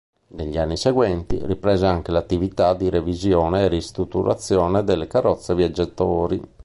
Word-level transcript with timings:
Negli 0.29 0.57
anni 0.57 0.77
seguenti, 0.77 1.37
riprese 1.43 1.85
anche 1.85 2.09
l'attività 2.11 2.73
di 2.73 2.89
revisione 2.89 3.61
e 3.61 3.67
ristrutturazione 3.67 4.83
delle 4.83 5.05
carrozze 5.05 5.53
viaggiatori. 5.53 6.41